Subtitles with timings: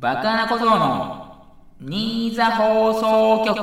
[0.00, 1.44] バカな小僧の
[1.78, 3.60] 新座放送局。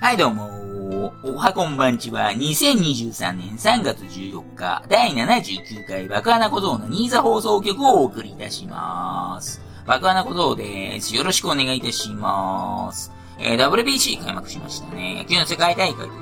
[0.00, 1.12] はいどうも。
[1.22, 2.32] おはこんばんちは。
[2.32, 9.60] 2023年3月14日第79回バカな小僧の新座放送局をお送りいたします。
[9.86, 11.14] バカな小僧です。
[11.14, 13.12] よろしくお願いいたします。
[13.38, 15.18] えー、WBC 開幕しましたね。
[15.18, 16.14] 野球の世界大会というこ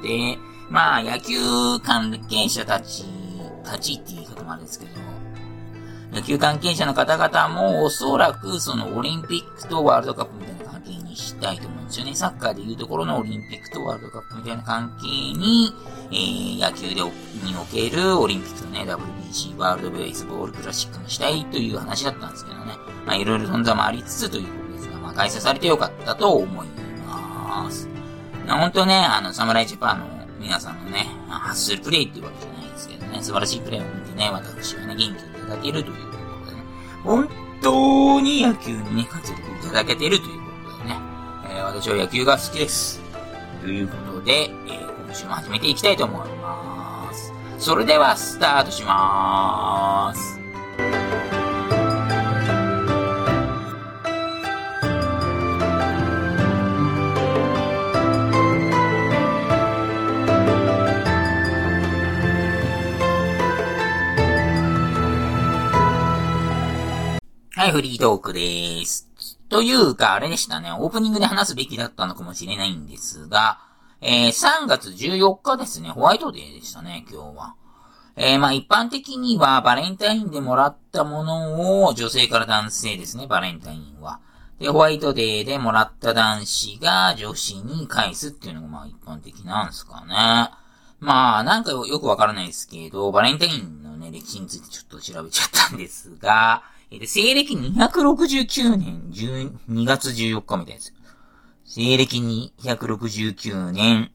[0.00, 0.38] とで。
[0.70, 1.34] まあ野球
[1.84, 3.04] 関係者たち
[3.62, 5.09] たちっていう言い方もあるんですけど。
[6.12, 12.14] 野球関係者の方々もおそらくそのオリンピックとワールドカップみたいな関係にしたいと思うんですよね。
[12.14, 15.72] サッカーでいうところのオリンピックとワールドカップみたいな関係に、
[16.10, 22.72] えー、野球でにおけるオリンピックとね、WBC、ワールドベースボールクラシックにしたいという話だったんですけどね。
[23.06, 27.88] まあいろいろ存在もありつつということですが、まあ開催されてよかったと思います。
[28.48, 30.06] 本当ね、あの、サムライジャパンの
[30.40, 36.62] 皆さんのね、発するプレイっていうわけじゃないですけどね、素晴らしいプレイを見てね、私はね、元気だけるということでね、
[37.04, 37.28] 本
[37.60, 40.96] 当に野球にね、活躍いただけているということでね、
[41.44, 43.00] えー、私は野球が好きです。
[43.60, 47.32] ということで、えー、今週も始めていきたいと思います。
[47.58, 50.39] それでは、スタートしまーす。
[67.60, 69.06] はい、フリートークでーす。
[69.50, 70.72] というか、あれでしたね。
[70.72, 73.58] オープニングで話すべきだったのかもしれないんですが、
[74.00, 75.90] えー、3月14日ですね。
[75.90, 77.54] ホワイトデーでしたね、今日は。
[78.16, 84.20] えー、まあ一般的にはバレンタインでもらったものを女性から男性ですね、バレンタインは。
[84.58, 90.14] で、ホワイトデーでもらった男子が女子に返すっていうのがまあ一般的なんですかね。
[90.98, 100.94] まあ、なんかよくわからないですけど、バレンタインのね、歴史についてちょっと調べちゃったんですが、えー、西暦269年12月14日みたいです。
[101.64, 104.10] 西暦269年、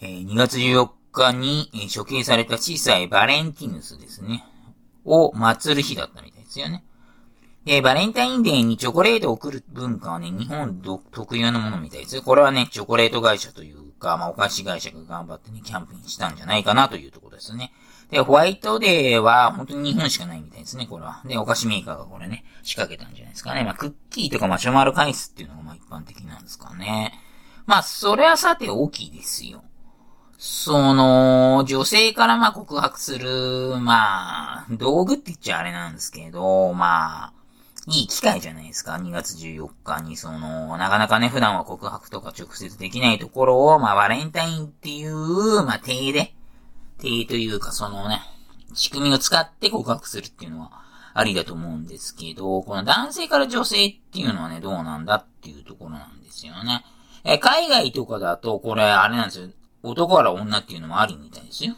[0.00, 4.44] えー、2月14日に、えー、処刑された小さいバレンティヌスですね。
[5.04, 6.84] を祀る日だったみたいですよね。
[7.64, 10.80] で、バレンタインデーにチョコレートを送る文化はね、日本
[11.12, 12.22] 特有のものみたいです。
[12.22, 17.72] これはね、チョコレート会社というか、まあ、お菓子会社が頑張ってね、キャンペーンしたんじゃないかなというところですね。
[18.10, 21.22] で、ホワイトデーは本当に日本しかないみたいですね、これは。
[21.24, 23.64] で、お菓子メーカーがこれね、仕掛けたんじゃないですかね。
[23.64, 27.14] まあ、クッキーとかマシュマロ返すっていうのがまあ一般的なんですかね。
[27.66, 29.62] まあ、それはさて大きいですよ。
[30.38, 37.32] その、女性からまあ告白する、まあ、道具って言っちゃあれなんですけど、まあ、
[37.86, 38.94] いい機会じゃないですか。
[38.94, 46.34] 2月14日に、その、なかなかね、普段は告白とか直接できないところを、まあ、バレンタインっていう、まあ、手で、
[47.00, 48.20] 定というかそのね、
[48.74, 50.70] 仕組みを使って告白するっていうのは
[51.14, 56.84] ありだと思うんですけど、この男性から女性っていうのはね、どうなんだっていうところなんですよね。
[57.24, 59.48] え、海外とかだと、これ、あれなんですよ。
[59.82, 61.74] 男から女っていうのもありみたいですよ。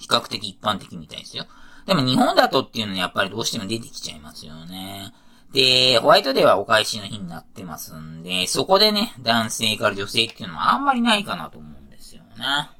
[0.00, 1.46] 比較的一般的みたいですよ。
[1.86, 5.12] でも日本だとっていうのはやっぱりどうしても出てきちゃいますよね。
[5.52, 12.70] で、ホワイトデーはお返しの日になってますんで、そこでね、男性から女性っていうのはあんまりないかなと思うんですよね。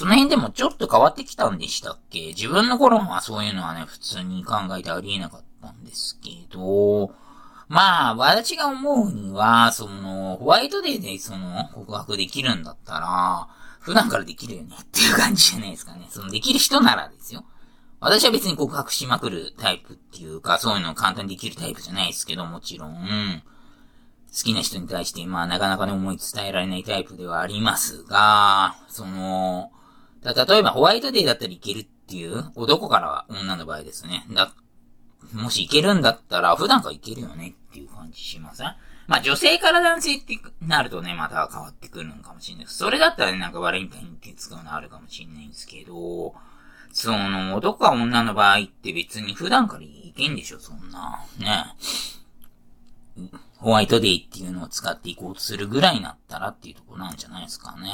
[0.00, 2.28] その辺でもちょっと変わってきたんでしたっけ？
[2.28, 7.12] 自分の頃はそういうのはね、普通に考えてありえなかったんですけど、
[7.68, 13.48] まあ、私が思うには、その、ホワイトデーでその、告白できるんだったら、
[13.80, 16.06] 普段からできるよねっていう感じじゃないですかね。
[16.08, 17.44] その、できる人ならですよ。
[18.00, 23.42] 私は別に告白しまくるタイプっていうか、そういうのを簡単にできるタイプじゃないですけど、もちろん、
[24.32, 29.72] 好きな人に対して、まあ、なかなかね、思い伝えられないタイプではありますが、その、
[30.22, 34.26] 例えばホワイトデーだったらいけるっていう、男からは女の場合ですね。
[34.30, 34.52] だ、
[35.32, 38.74] もしいけるんだったら普段からいけるよねっていう感じしません？
[39.06, 42.66] まあ女性から男性ってなるとね、また変わってくるのかもしれない。
[42.68, 46.34] それだったらね、なんかバレンタインって使うのあるかもしれないんですけど、
[46.92, 51.24] その、男か女の場合って別に普段からいけんでしょ、そんな。
[51.38, 51.64] ね。
[53.58, 57.90] ホワイトデーっていうのを使っていこうとするぐらいになったらっていうとこなんじゃないですかね。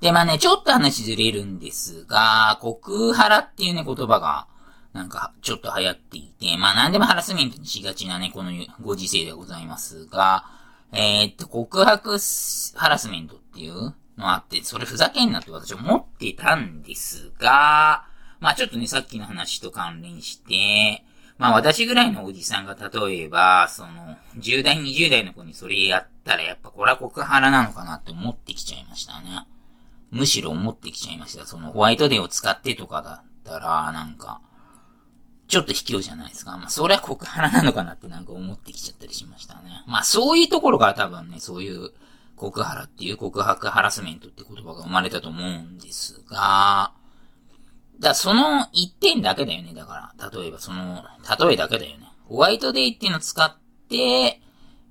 [0.00, 4.46] で、まあね、ちょっと話ずれるんですが、告ハっていうね、言葉が、
[4.92, 10.44] なんか、ちょっと流行っていて、まあ何でもハラスメントにしがちなね、このご時世でございますが、
[10.92, 12.18] えー、っと、告白
[12.76, 18.04] ハラスメントっていうのあって、それふざけんなって私は思ってたんですが、
[18.40, 21.04] まあちょっとね、さっきの話と関連して、
[21.38, 29.46] まあ私ぐらいのおじさんが例えば、その、10代、20代の子にそれやったらやっぱこれは告ハなのかなって思ってきちゃいましたね。
[30.10, 31.46] むしろ思ってきちゃいました。
[31.46, 34.40] そのホワイトデーを使ってとかだったら、なんか、
[35.48, 36.56] ちょっと卑怯じゃないですか。
[36.58, 39.82] まあ、それは告白なのかなってなんか思ってきちゃったりしましたね。
[39.86, 41.90] まあ、そういうところから多分ね、そういう
[42.36, 46.92] 告白っていう告白ハラスメントって言葉が生まれたと思うんですが、
[47.98, 49.74] だその一点だけだよね。
[49.74, 51.02] だから、例えばその、
[51.38, 52.06] 例えだけだよね。
[52.28, 53.56] ホワイトデーっていうのを使っ
[53.88, 54.40] て、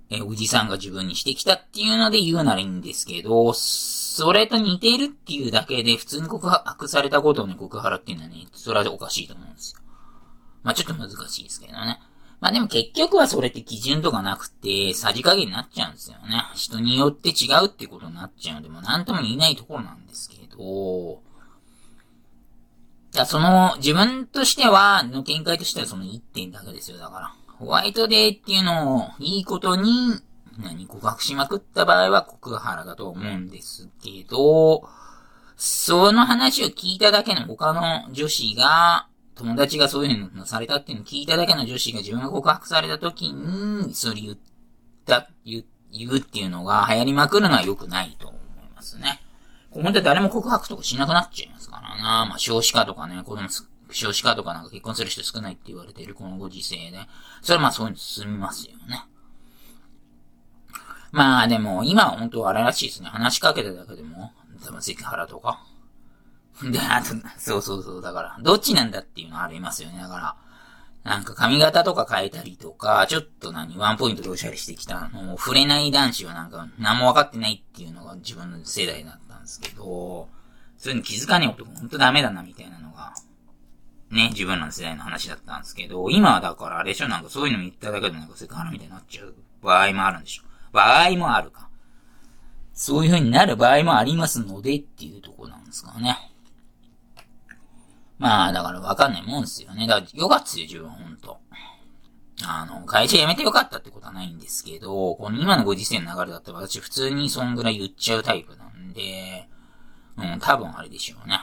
[0.10, 3.54] え、おじさんが自分にしてきたっていうので言うならいいんですけど、
[4.18, 9.82] それと似ているっていうだけで普通に告白されたことをね、告白っていうのはね、それはおかしいと思うんですよ。
[10.64, 12.00] まあちょっと難しいですけどね。
[12.40, 16.44] まあでも結局はそれって基準とかなくて、さじ加減になっちゃうんですよね。
[16.56, 21.22] 人によって違うってことになっちゃうので、もなんとも言えないところなんですけど、
[23.12, 26.98] じゃその、自分としては、の見解としてはその一点だけですよ。
[26.98, 30.22] だから、ホワイトデーっていうのを、いいことに、
[30.58, 34.88] 何、告白しまくった場合は告白だと思うんですけど、
[35.56, 44.38] その話を聞いただけの他の女子が、友達がそういうのされたっていうのを聞いただけの女子が自分が告白された時に、それ言っ
[45.06, 45.64] た、言
[46.10, 48.42] うっていうのが流行りまくるのは良くないと思い
[48.76, 49.22] ますね。
[49.72, 52.26] 本当は誰も告白とかしなくなっちゃいますからな。
[52.26, 53.48] まあ少子化とかね、子供
[53.92, 57.00] 少子化とかなんか結婚する人少ないって言われてるこのご時世で。
[57.42, 59.06] それはまあそういうの進みますよね。
[61.12, 63.10] まあでも、今は本当あれらしいですね。
[63.10, 64.34] 話しかけただけでも、
[64.66, 65.64] 多分セクハラとか、
[66.64, 67.08] で、あと、
[67.38, 70.00] そうそうそう、だから、どっちなんだっていうのはありますよね。
[70.00, 70.36] だから、
[71.04, 80.28] なんか髪型とか変えたりとか、ちょっと何、ワンポイントでおしゃれしてきたのを触れない男子はなんか何も分かってないっていうのが自分の世代だったんですけど、
[80.78, 83.14] そういうの気づかねえ男ほんとダメだなみたいなのが、
[84.12, 90.44] ね、自分の世代の話だったんですけど、今はだからあれでしょ、なんかそういうの言っただけでなんかセクハラみたいになっちゃう場合もあるんでしょ。
[90.78, 91.70] 場合もあるか。
[92.74, 96.16] そういう風になる場合もありますのでっていうとこなんですかね。
[98.20, 99.88] まあ、だからわかんないもんですよね。
[99.88, 101.40] だから、よかったよ、自分、ほんと。
[102.44, 109.48] あの、会社辞めてよかったってことはないんですけど、この今のご時世の流れだったら私普通にそんぐらい言っちゃうタイプなんで、
[110.18, 111.40] うん、多分あれでしょうね。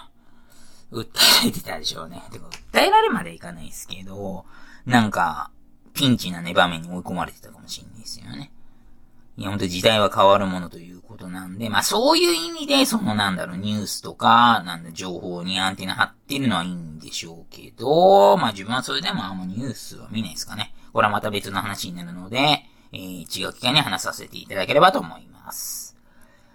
[0.92, 2.22] 訴えてたでしょうね。
[2.30, 4.44] てか、訴えられまでいかないですけど、
[4.86, 5.50] なんか、
[5.94, 8.52] ピンチなね、場面に追い込まれてたかもしれないですよね。
[9.36, 20.74] いや、ほんと時代は変わるものということなんで、まあそういう意味で、そのなんだろう、ニュースとか、なんだ、情報にアンテナ張ってるのはいいんでしょうけど、まあ自分はそれでもあんまニュースは見ないですかね。
[20.92, 25.96] これはまた別の話になるので、えー、違う機会に話させていただければと思います。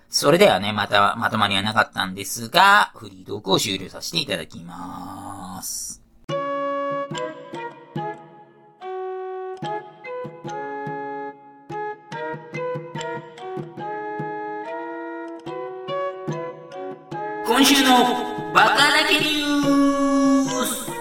[0.09, 6.08] それではね、またまとまりはなかったんですが、フリートークを終了させていただきます。
[17.47, 20.91] 今週のバカだけニュース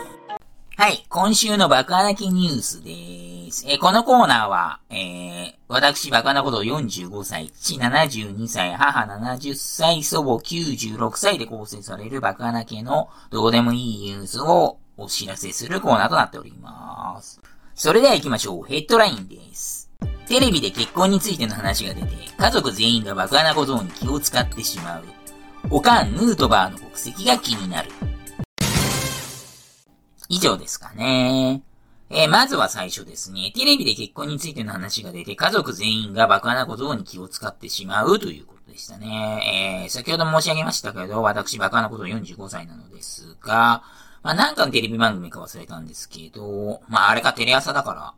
[0.76, 3.66] はい、今週のバカだけニュースです。
[3.68, 17.40] え、このコーナーは、えー、私バカなこと45歳、父72歳、母70歳、祖母96歳で構成されるバカなけのどうでもいいニュースをお知らせするコーナーとなっております。
[17.74, 18.64] それでは行きましょう。
[18.64, 19.87] ヘッドラインです。
[20.28, 25.04] テレビで結婚についての話が出て、家族全員がバカなことに気を使ってしまう。
[25.70, 27.88] おかんヌートバーの国籍が気になる。
[30.28, 31.62] 以上ですかね。
[32.10, 33.52] えー、まずは最初ですね。
[33.54, 39.84] テレビで結婚についての話が出て、家族全員がバカなことに気を使ってしまうということでしたね。
[39.84, 43.82] えー、先ほど申し上げましたけど、私バカなこと45歳なのですが、
[44.22, 48.14] まあなんかのテレビ番組か忘れたんですけど、まああれかテレ朝だから、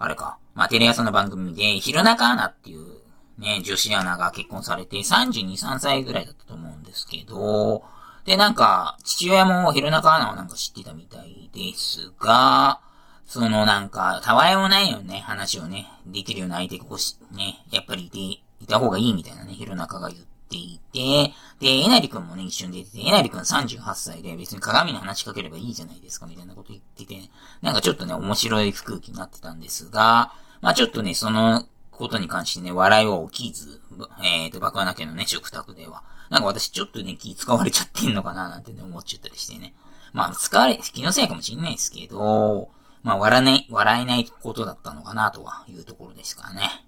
[0.00, 3.00] あれか、まあテレ朝の番組で、昼中アナっていう
[3.38, 7.84] ね、女子アナが結婚されて32、3歳ぐらいだったと思うんですけど、
[8.24, 12.80] で、なんか、父親も昼中アナをなんか知ってたみたいですが、
[13.26, 27.30] そのなんか、たわいもないよね、話をね、できるような相手が欲し、ね、やっぱりいて、いた方がいいみたいなね、昼中が言っていて、で、えなりくんもね、一緒に出てて、えなりくん38歳で別に鏡に話しかければいいじゃないですか、みたいなこと言ってて、
[27.62, 33.80] なんかちょっとね、面白い空気になってたんですが、まあちょっとね、そのことに関してね、笑いは起きず、
[34.22, 36.02] えっ、ー、と、爆破な家のね、食卓では。
[36.30, 39.74] なんか私ちょっとね、気使われちゃってんのかななんてね、思っちゃったりしてね。
[40.12, 42.70] まあ、使われ、気のせいかもしんないですけど、
[43.02, 46.84] まあ、笑えない、笑えないことだったのかなとはいうところですからね。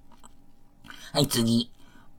[1.13, 1.71] はい、次。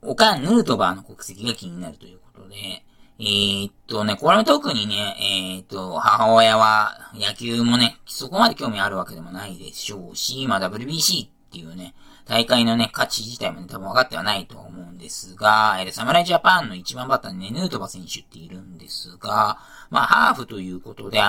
[0.06, 2.84] おかん、ヌートバーの国籍が気になるということで、
[3.18, 11.94] えー、っとね、これも特にね、えー、っと、母親は野球もね、そこまで興味あるわけでもないでしょうし、まあ WBC っていうね、
[12.26, 19.58] 大会のね、価値自体もね、多分分かってはないと思うんですが、えー、サムライジャパンの一番バッターにね、ヌートバー選手っているんですが、
[19.90, 21.20] まあ、ハーフということで、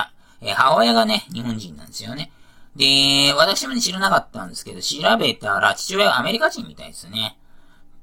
[0.42, 2.32] えー、母親がね、日本人なんですよね。
[2.76, 7.38] で、私もね知らなかったんですけど、調べたら父親はアメリカ人みたいですね。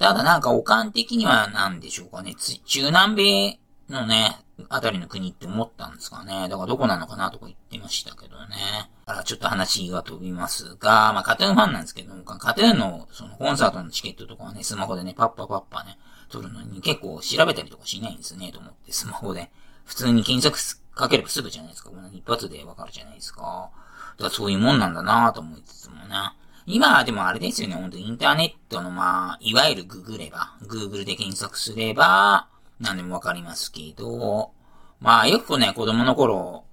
[0.03, 2.35] ただなんか、おかん的には何でしょうかね。
[2.35, 4.37] 中南米のね、
[4.69, 6.49] あたりの国って思ったんですかね。
[6.49, 8.91] だからどこなのかなとか言ってましたけどね。
[9.07, 15.97] だからちょっと話が飛びますが、まあカトゥーンファンなんですけども、カトゥーンのそのコンサートのチケットとかはね、スマホでね、パッパパッパね、
[16.29, 19.53] 撮るのに結構調べたりとかしないんですね、と思って、スマホで。
[19.85, 20.59] 普通に検索
[20.97, 21.91] かければすぐじゃないですか。
[21.91, 23.71] この一発でわかるじゃないですか。
[24.17, 26.17] だからそういうもんなんだなと思いつつもね。
[26.67, 32.49] 今はでもあれですよね、ほんとインターネットのまあ、いわゆるググれば、グーグルで検索すれば、
[32.81, 34.53] 何でもわかりますけど、
[35.01, 36.65] まあよくね、子供の頃、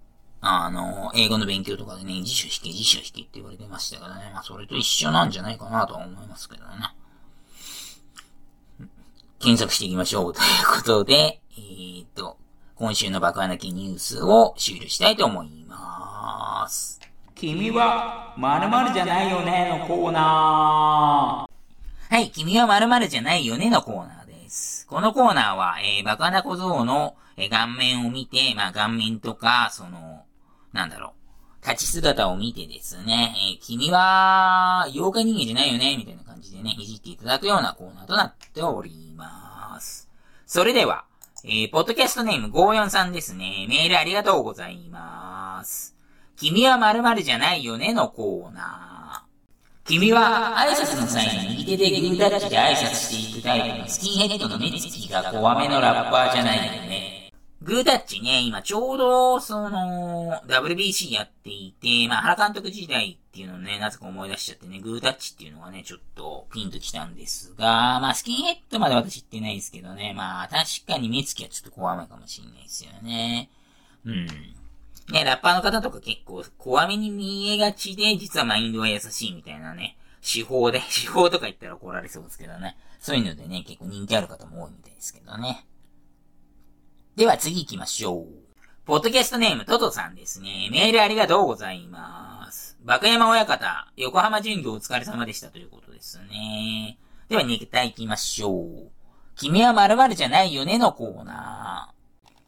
[0.42, 4.32] あの、英語の勉強とかでね、辞書引け、辞書引けって言われてましたけどね。
[4.34, 6.72] まあそれと一緒なんじゃないかなとは思いますけどね。
[9.40, 10.34] 検索していきましょう。
[10.34, 10.46] という
[10.78, 12.38] ことで、えー、っと、
[12.76, 15.59] 今週の爆穴きニュースを終了したいと思います。
[17.40, 22.14] 君は〇〇じゃないよねのコーナー。
[22.14, 24.86] はい、君は〇〇じゃないよねのコーナーです。
[24.88, 30.24] このコーナーは、えー、バカな小僧の、えー、顔面を見て、まあ、顔面とか、その、
[30.74, 31.14] なんだろ
[31.64, 40.10] う、立ち姿を見てですね、えー、君は、妖怪人間じゃないよねみたいな感じでね、いじっていただくようなコーナーとなっております。
[40.46, 41.06] それでは、
[41.46, 43.66] えー、ポッドキャストネーム54さんですね。
[43.70, 45.99] メールありがとうございます。
[46.40, 49.90] 君は〇〇じゃないよねのコーナー。
[49.90, 57.34] 君は挨拶の際に右手でグータッチで挨拶していくタイプのスキンヘッドの目つきが怖めのラッパーじゃないよね。
[57.62, 73.50] グータッチね、今ちょうど、その、WBC やっていて、まあ、原監督時代っていうのをね、なぜか思い出しちゃってね、グータッチっていうのがね、ちょっとピンときたんですが、まあ、スキンヘッドまで私言ってないですけどね、まあ、確かに目つきはちょっと怖めかもしれないですよね。
[74.06, 74.28] うん。
[75.12, 82.78] ね、ラッパーの方とか結構怖めに見えがちで、実はマインドは優しいみたいなね、手法で、 手法とか言ったら怒られそうですけどね。
[83.00, 85.66] そういうのでね、結構人気ある方も多いみたいですけどね。
[87.16, 88.28] では次行きましょう。
[88.86, 90.70] ポッドキャストネームトトさんですね。
[90.72, 92.78] メールありがとうございます。
[92.82, 96.98] バカ山親方、横浜巡業お疲れ様でしたということですね。
[97.28, 98.92] では、ネタ行きましょう。
[99.36, 101.99] 君は〇〇じゃないよねのコーナー。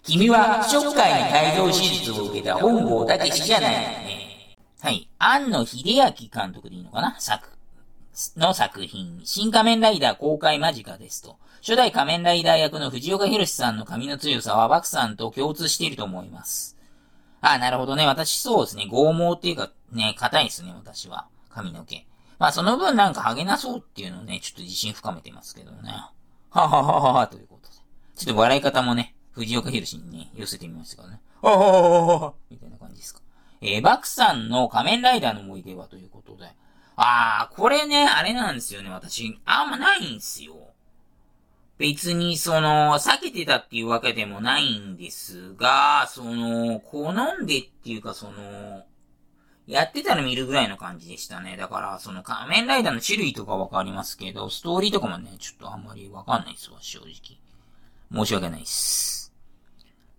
[0.03, 4.57] 君は、ショッカーに改造手術を受けた本郷武史じゃないね。
[4.81, 5.07] はい。
[5.19, 7.15] 庵野秀明監督でいいのかな？
[7.19, 7.47] 作、
[8.35, 11.37] の作品、新仮面ライダー公開間近ですと。
[11.61, 16.75] 初代仮面ライダー役の藤岡弘さんの髪の強さはバクさんと共通していると思います。
[17.41, 18.07] あ、なるほどね。
[18.07, 18.87] 私そうですね。
[18.89, 21.27] 剛毛っていうか、ね、硬いですね、私は。
[21.49, 22.07] 髪の毛。
[22.39, 25.91] まあその分なんかハゲなそうっていうのをね、ちょっと自信深めてますけどね。
[26.49, 27.75] はははははということで。
[28.15, 31.21] ちょっと笑い方もね、藤岡弘にね、寄せてみましたからね。
[31.41, 33.21] あああみたいな感じですか。
[33.61, 36.45] えー、バクさんの仮面ライダーの思い出はということで。
[36.95, 39.39] ああ、これね、あれなんですよね、私。
[39.45, 40.55] あんまないんですよ。
[41.77, 48.83] 別に、その、避けてたっていうわけでもないんですが、その、好んでっていうか、その、
[49.67, 51.55] やってたら見るぐらいの感じでしたね。
[51.57, 57.39] だから、その仮面ライダーの種類とかわかりますけど、ストーリーとかもね、ちょっとあんまりわかんないですわ、正直。
[58.11, 59.20] 申し訳ないっす。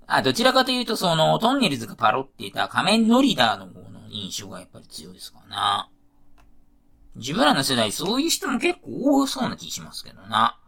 [0.07, 5.89] あ、どちらかというと、その、トンネルズがパロっていた仮面ノリダーの方の印象がやっぱり強いですからな。
[7.17, 10.59] 自分らの世代、そういう人も結構多そうな気しますけどな。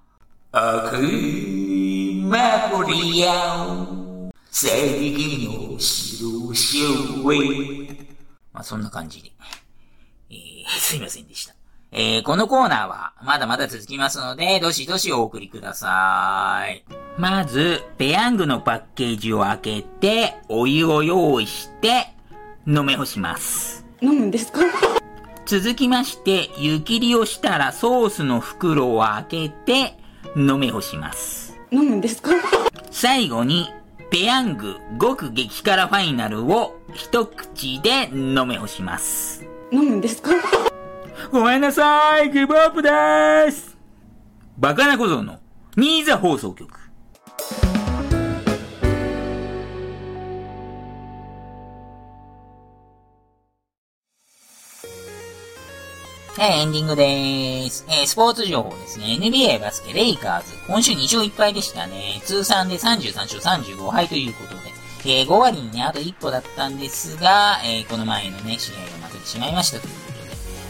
[0.53, 8.15] 悪魔コリアン、正義の白潮へ。
[8.53, 9.33] まあ、そんな感じで。
[10.31, 11.55] えー、すいませんでした。
[11.97, 16.85] えー、このコーナーはまだまだ続きますので、どしどしお送りください。
[17.17, 22.09] まず、ペヤングのパッケージを開けて、お湯を用意して、
[22.67, 23.87] 飲め干します。
[24.01, 24.63] 飲むんですか？
[25.47, 29.97] 続きまして、湯切りをしたらソースの袋を開けて、
[30.37, 31.57] 飲め干します。
[31.71, 32.33] 飲むんですか？
[32.91, 33.71] 最後に、
[34.11, 39.47] ペヤング極激辛ファイナルを一口で飲め干します。
[39.71, 40.33] 飲むんですか？
[41.31, 43.77] ごめんなさい、ギブアップでーす。
[44.59, 45.39] バカな小僧の
[45.77, 46.85] ニーザ放送局。
[56.37, 57.87] はい、エンディングでーす。
[57.89, 59.19] えー、スポーツ情報ですね。
[59.21, 60.55] NBA バスケレイカーズ。
[60.67, 62.21] 今週2勝1敗でしたね。
[62.25, 64.75] 通算で33勝35敗ということで。
[65.07, 70.04] えー、5割にね、あと一歩だったんですが、えー、この前のね、試合が負けてしまいましたという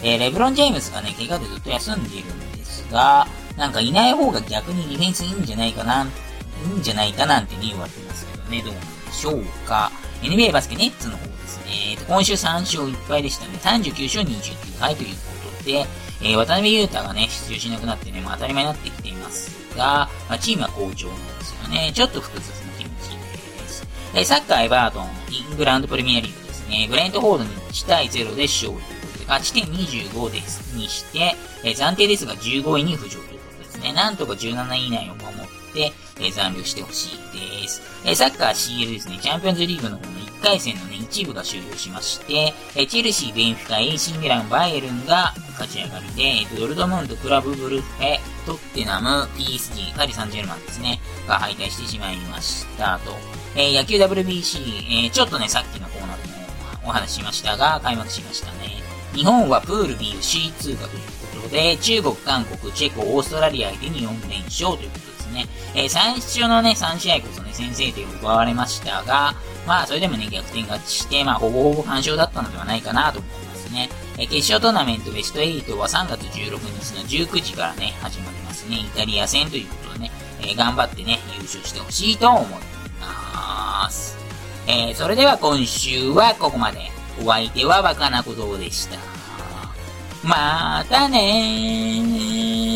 [0.05, 3.25] えー、レブロン・ジェームスがね、怪我でずっと休んでいるんですが、
[3.57, 9.91] なんかいない方が逆にディフェンスいいんじゃないかな、いいんじゃないかなんてね、言われてますけどね、どうなんでしょうか。
[10.21, 13.57] NBA バスケネッツの方ですえー、今週3勝1敗でしたね。
[13.63, 15.17] 39勝29敗というこ
[15.57, 15.85] とで、
[16.21, 21.91] えー、渡辺裕太がね、出場しなくなってね、まあ当たり前になってきていますが、まあチームは好調なんですよね。
[21.95, 23.87] ちょっと複雑な気持ちです。
[24.13, 26.85] えー、サッカーエバートン、イングランドプレミアリーグですね。
[26.87, 28.94] ブレントフォードに1対0で勝利、
[29.27, 33.93] 勝ち点25ですにして、えー、暫定ですが15位に浮上ということですね。
[33.93, 37.81] なんとか17位以内を守って、えー、残留してほしいです。
[38.05, 53.11] え、サッカー CL ですね、チャンピオンズリーグの方の1回戦のね、一部が終了しまして、えチェルシー、ベンフィカ、AC ミラン、バイエルンが勝ち上がりで、ドルトムント、クラブブルフェ、トッテナム、PSG、パリ・サンジェルマンですね、が敗退してしまいましたと。
[53.55, 56.35] え野球 WBC、えちょっとね、さっきのコーナーでも
[56.83, 58.84] お話ししましたが、開幕しましたね。
[59.15, 61.01] 日本はプール B を C 通過という
[61.41, 65.47] ことで、中国、韓国、チェコ、オーストラリア相手に4連勝ということですね。
[65.73, 69.33] え最初のね、3試合こそね、先制点を奪われましたが、
[69.65, 73.89] まあ、それでもね、逆転勝ちして、まあ、ほぼほぼ干渉だったのではないかなと思いますね。
[74.17, 78.77] え決勝トーナメントベスト8は3月16日の19時からね、始まりますね。
[78.77, 82.47] イタリア戦ということでね、えー、頑張ってね、優勝してほしいと思い
[82.99, 84.17] ます。
[84.67, 86.94] えー、それでは今週はここまで。
[87.23, 88.97] お相手はバカなことでした。
[90.23, 92.74] またねー。